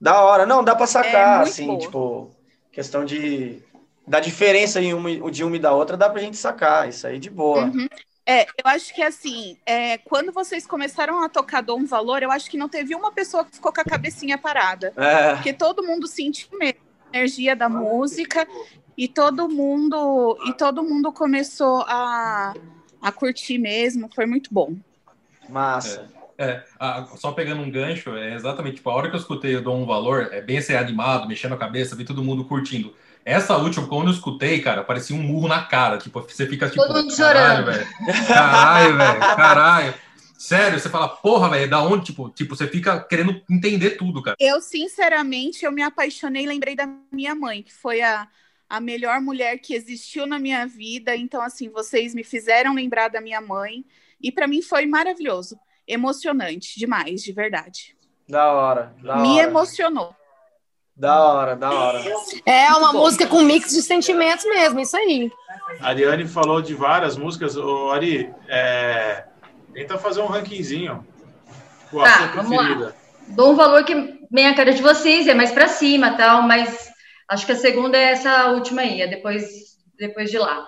[0.00, 0.46] Da hora.
[0.46, 1.78] Não, dá pra É sacar, muito assim, boa.
[1.78, 2.30] tipo,
[2.72, 3.62] questão de.
[4.08, 6.88] Da diferença em uma, de uma e da outra, dá pra gente sacar.
[6.88, 7.64] Isso aí de boa.
[7.64, 7.86] Uhum.
[8.28, 12.50] É, eu acho que assim, é, quando vocês começaram a tocar Dom Valor, eu acho
[12.50, 14.92] que não teve uma pessoa que ficou com a cabecinha parada.
[14.96, 15.34] É.
[15.34, 16.80] Porque todo mundo sentiu mesmo
[17.12, 18.46] a energia da música
[18.98, 22.52] e todo mundo e todo mundo começou a,
[23.00, 24.10] a curtir mesmo.
[24.12, 24.74] Foi muito bom.
[25.48, 26.10] Massa.
[26.36, 29.62] É, a- só pegando um gancho, é exatamente, tipo, a hora que eu escutei eu
[29.62, 32.92] dou um valor, é bem ser animado, mexendo a cabeça, vi todo mundo curtindo.
[33.26, 35.98] Essa última, quando eu escutei, cara, parecia um murro na cara.
[35.98, 36.80] Tipo, você fica tipo.
[36.80, 38.26] Todo mundo caralho, chorando." velho.
[38.28, 39.18] Caralho, velho.
[39.18, 39.94] Caralho.
[40.38, 42.04] Sério, você fala, porra, velho, da onde?
[42.04, 44.36] Tipo, tipo, você fica querendo entender tudo, cara.
[44.38, 48.28] Eu, sinceramente, eu me apaixonei e lembrei da minha mãe, que foi a,
[48.68, 51.16] a melhor mulher que existiu na minha vida.
[51.16, 53.84] Então, assim, vocês me fizeram lembrar da minha mãe.
[54.22, 55.58] E para mim foi maravilhoso.
[55.84, 57.96] Emocionante demais, de verdade.
[58.28, 58.94] Da hora.
[59.02, 59.48] Da me hora.
[59.48, 60.14] emocionou.
[60.96, 62.00] Da hora, da hora.
[62.46, 62.98] É uma Muito bom.
[63.00, 65.30] música com mix de sentimentos mesmo, isso aí.
[65.80, 67.54] A Ariane falou de várias músicas.
[67.56, 69.24] Ô, Ari, é,
[69.74, 71.06] tenta fazer um rankingzinho.
[71.90, 72.32] Pô, a Tá, sua lá.
[72.32, 72.96] preferida.
[73.28, 73.94] Dou um valor que
[74.30, 76.88] bem a cara de vocês, é mais pra cima tal, mas
[77.28, 80.66] acho que a segunda é essa última aí, é depois, depois de lá.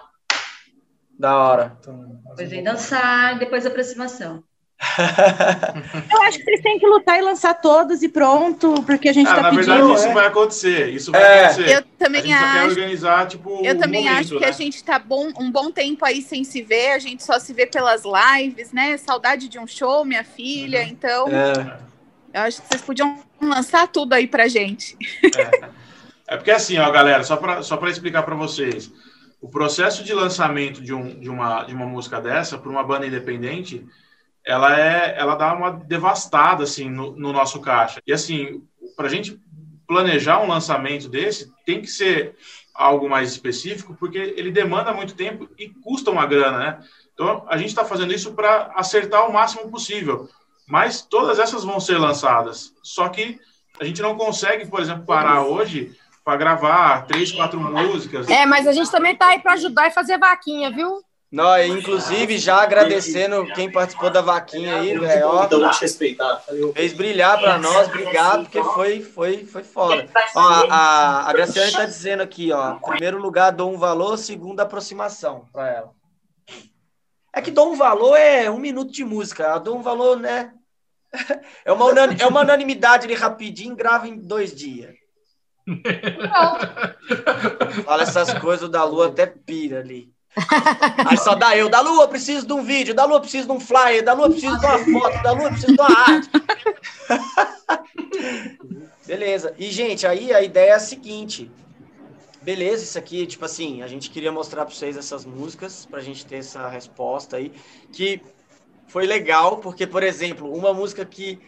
[1.18, 1.78] Da hora.
[2.30, 4.44] Depois vem dançar, depois aproximação.
[6.12, 9.28] Eu acho que vocês têm que lutar e lançar todos e pronto, porque a gente
[9.28, 9.66] Ah, tá na pedindo.
[9.74, 10.14] verdade, isso é.
[10.14, 10.88] vai acontecer.
[10.90, 11.44] Isso vai É.
[11.46, 11.76] acontecer.
[11.76, 12.68] Eu também a gente só quer acho.
[12.68, 14.46] organizar, tipo, Eu o também momento, acho que né?
[14.48, 17.52] a gente tá bom, um bom tempo aí sem se ver, a gente só se
[17.52, 18.96] vê pelas lives, né?
[18.96, 20.82] Saudade de um show, minha filha.
[20.84, 21.78] Então, É.
[22.34, 24.96] eu acho que vocês podiam lançar tudo aí pra gente.
[26.30, 28.92] É porque assim, ó, galera, só para só pra explicar para vocês,
[29.40, 33.06] o processo de lançamento de, um, de, uma, de uma música dessa para uma banda
[33.06, 33.84] independente,
[34.48, 38.00] ela é, ela dá uma devastada assim no, no nosso caixa.
[38.06, 38.62] E assim,
[38.96, 39.38] para a gente
[39.86, 42.34] planejar um lançamento desse, tem que ser
[42.74, 46.78] algo mais específico, porque ele demanda muito tempo e custa uma grana, né?
[47.12, 50.30] Então a gente está fazendo isso para acertar o máximo possível.
[50.66, 52.72] Mas todas essas vão ser lançadas.
[52.82, 53.38] Só que
[53.78, 58.26] a gente não consegue, por exemplo, parar hoje para gravar três, quatro músicas.
[58.28, 61.02] É, mas a gente também tá aí para ajudar e fazer vaquinha, viu?
[61.30, 65.26] Não, e, inclusive, já agradecendo quem participou da vaquinha aí, velho.
[65.28, 65.44] ó.
[65.44, 66.42] Então, vou te respeitar.
[66.74, 70.08] Fez brilhar pra nós, obrigado, porque foi, foi, foi foda.
[70.34, 72.76] Ó, a, a, Graciane tá dizendo aqui, ó.
[72.76, 75.90] Primeiro lugar, dou um valor, segunda aproximação pra ela.
[77.34, 79.44] É que dou um valor é um minuto de música.
[79.44, 80.52] Eu dou um valor, né?
[81.64, 84.94] É uma, unani- é uma unanimidade ali rapidinho, grava em dois dias.
[87.84, 90.10] Fala essas coisas da lua, até pira ali.
[91.06, 93.60] Aí só dá eu, da lua, preciso de um vídeo, da lua, preciso de um
[93.60, 96.28] flyer, da lua, preciso de uma foto, da lua, preciso de uma arte.
[99.06, 99.54] Beleza.
[99.58, 101.50] E, gente, aí a ideia é a seguinte.
[102.42, 106.24] Beleza, isso aqui, tipo assim, a gente queria mostrar para vocês essas músicas, pra gente
[106.24, 107.52] ter essa resposta aí,
[107.92, 108.20] que
[108.86, 111.38] foi legal, porque, por exemplo, uma música que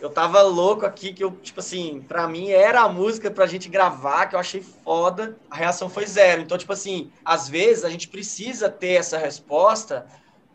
[0.00, 3.68] eu tava louco aqui, que eu, tipo assim, pra mim era a música pra gente
[3.68, 6.42] gravar, que eu achei foda, a reação foi zero.
[6.42, 10.06] Então, tipo assim, às vezes a gente precisa ter essa resposta,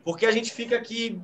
[0.03, 1.19] porque a gente fica aqui,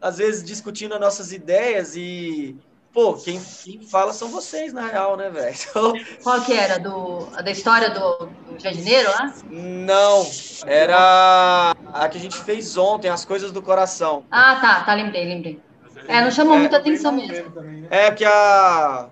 [0.00, 2.54] às vezes, discutindo as nossas ideias e,
[2.92, 5.56] pô, quem, quem fala são vocês, na real, né, velho?
[5.70, 6.78] Então, Qual que era?
[6.78, 9.34] Do, a da história do, do jardineiro lá?
[9.50, 10.26] não,
[10.66, 14.24] era a que a gente fez ontem, As Coisas do Coração.
[14.30, 15.71] Ah, tá, tá, lembrei, lembrei.
[16.08, 16.58] É, não chamou É.
[16.58, 17.52] muita atenção mesmo.
[17.90, 19.08] É que a.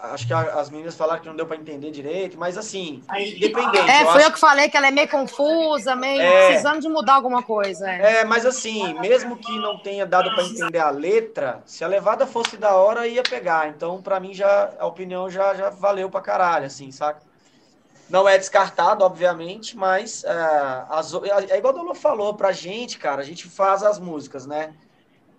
[0.00, 3.90] Acho que a- as meninas falaram que não deu pra entender direito, mas assim, independente.
[3.90, 6.46] É, eu foi acho- eu que falei que ela é meio confusa, meio É.
[6.46, 7.90] precisando de mudar alguma coisa.
[7.90, 8.20] É.
[8.20, 12.28] É, mas assim, mesmo que não tenha dado pra entender a letra, se a levada
[12.28, 13.68] fosse da hora, ia pegar.
[13.70, 17.20] Então, pra mim, já a opinião já, já valeu pra caralho, assim, saca?
[18.08, 22.98] Não é descartado, obviamente, mas é, as o- é igual o Dolo falou pra gente,
[22.98, 24.70] cara, a gente faz as músicas, né?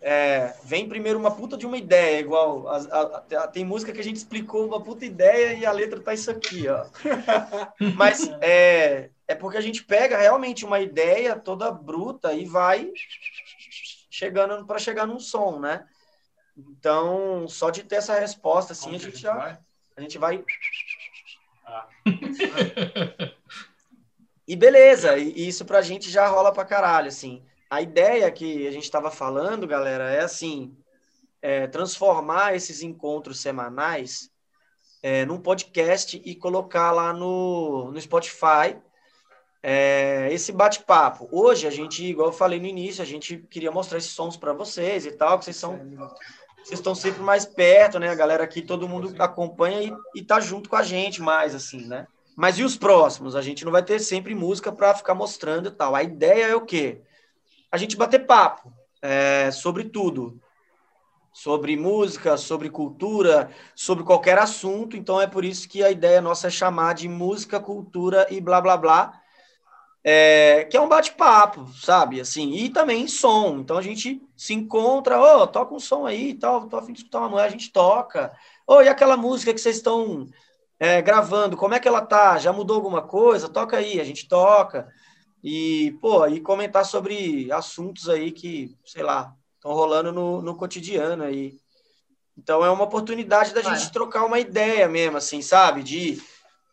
[0.02, 4.00] É, vem primeiro uma puta de uma ideia, igual as- a- a- tem música que
[4.00, 6.86] a gente explicou uma puta ideia e a letra tá isso aqui, ó.
[7.98, 12.90] Mas é, é porque a gente pega realmente uma ideia toda bruta e vai
[14.10, 15.86] chegando para chegar num som, né?
[16.58, 19.60] Então, só de ter essa resposta, assim, a gente já.
[19.98, 20.44] A gente vai.
[24.48, 27.44] e beleza, e isso pra gente já rola pra caralho, assim.
[27.70, 30.76] A ideia que a gente tava falando, galera, é assim,
[31.42, 34.32] é, transformar esses encontros semanais
[35.04, 38.76] é, num podcast e colocar lá no, no Spotify
[39.62, 41.28] é, esse bate-papo.
[41.32, 44.54] Hoje, a gente, igual eu falei no início, a gente queria mostrar esses sons para
[44.54, 45.78] vocês e tal, que vocês são.
[46.64, 48.10] Vocês estão sempre mais perto, né?
[48.10, 51.88] A galera aqui, todo mundo acompanha e, e tá junto com a gente mais, assim,
[51.88, 52.06] né?
[52.36, 53.36] Mas e os próximos?
[53.36, 55.96] A gente não vai ter sempre música para ficar mostrando e tal.
[55.96, 57.02] A ideia é o quê?
[57.72, 60.40] A gente bater papo é, sobre tudo.
[61.32, 64.98] Sobre música, sobre cultura, sobre qualquer assunto.
[64.98, 68.60] Então é por isso que a ideia nossa é chamar de música, cultura e blá
[68.60, 69.22] blá blá
[70.04, 72.22] é, que é um bate-papo, sabe?
[72.22, 73.60] Assim, e também som.
[73.60, 76.82] Então a gente se encontra, ô, oh, toca um som aí e tal, tô a
[76.82, 78.32] fim de escutar uma mulher, a gente toca.
[78.66, 80.28] Ô, oh, e aquela música que vocês estão
[80.80, 82.38] é, gravando, como é que ela tá?
[82.38, 83.50] Já mudou alguma coisa?
[83.50, 84.88] Toca aí, a gente toca.
[85.44, 91.24] E, pô, e comentar sobre assuntos aí que, sei lá, estão rolando no, no cotidiano
[91.24, 91.58] aí.
[92.38, 95.84] Então é uma oportunidade da gente trocar uma ideia mesmo, assim, sabe?
[95.84, 96.22] De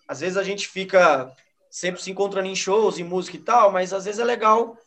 [0.06, 1.32] às vezes a gente fica
[1.68, 4.78] sempre se encontrando em shows, em música e tal, mas às vezes é legal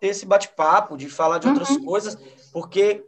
[0.00, 1.84] ter esse bate-papo, de falar de outras uhum.
[1.84, 2.18] coisas,
[2.52, 3.04] porque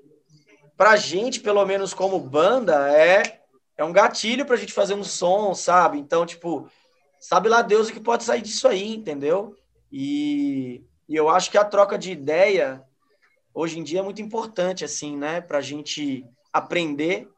[0.76, 3.40] pra gente, pelo menos como banda, é,
[3.76, 5.98] é um gatilho pra gente fazer um som, sabe?
[5.98, 6.68] Então, tipo,
[7.18, 9.56] sabe lá Deus o que pode sair disso aí, entendeu?
[9.96, 12.82] E, e eu acho que a troca de ideia
[13.54, 15.40] hoje em dia é muito importante, assim, né?
[15.40, 17.28] Pra gente aprender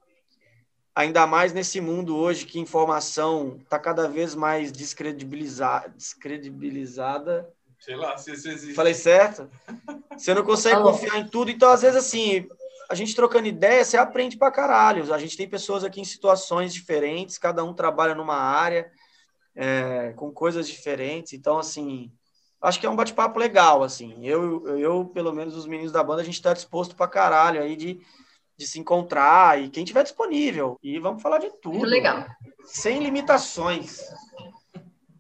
[0.95, 7.47] ainda mais nesse mundo hoje que informação está cada vez mais descredibilizada, descredibilizada.
[7.79, 8.73] Sei lá, se isso existe.
[8.73, 9.51] Falei certo?
[10.17, 12.49] Você não consegue confiar em tudo, então às vezes assim,
[12.89, 15.13] a gente trocando ideia, você aprende pra caralho.
[15.13, 18.91] A gente tem pessoas aqui em situações diferentes, cada um trabalha numa área,
[19.55, 22.11] é, com coisas diferentes, então assim,
[22.67, 24.17] acho que é um bate-papo legal, assim.
[24.23, 27.77] Eu, eu, pelo menos os meninos da banda, a gente está disposto pra caralho aí
[27.77, 28.01] de
[28.57, 30.79] de se encontrar e quem tiver disponível.
[30.83, 31.79] E vamos falar de tudo.
[31.79, 32.25] Muito legal.
[32.65, 34.01] Sem limitações.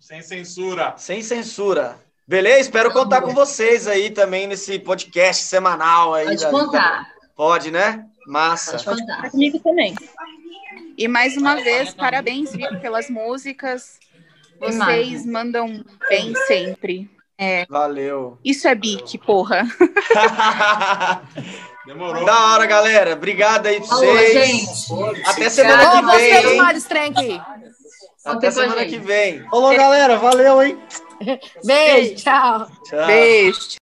[0.00, 0.94] Sem censura.
[0.96, 1.98] Sem censura.
[2.26, 2.60] Beleza?
[2.60, 6.26] Espero contar com vocês aí também nesse podcast semanal aí.
[6.26, 6.50] Pode da...
[6.50, 7.14] contar.
[7.36, 8.06] Pode, né?
[8.26, 8.78] Massa.
[8.82, 9.30] Pode contar.
[9.30, 9.94] Comigo também.
[10.96, 13.98] E mais uma vez, parabéns, Vico, pelas músicas.
[14.58, 17.10] Vocês mandam bem sempre.
[17.38, 17.66] É.
[17.68, 18.38] Valeu.
[18.44, 19.64] Isso é bique, porra.
[21.86, 22.24] Demorou.
[22.24, 23.12] Da hora, galera.
[23.12, 24.32] Obrigado aí pra vocês.
[24.32, 25.24] gente.
[25.26, 26.04] Até semana que vem.
[26.04, 26.56] Vocês, hein?
[26.56, 27.42] Mário Strenk.
[28.24, 29.48] Até semana que vem.
[29.48, 30.16] Falou, galera.
[30.16, 30.78] Valeu, hein?
[31.64, 32.66] Beijo, tchau.
[32.84, 33.06] Tchau.
[33.06, 33.85] Beijo.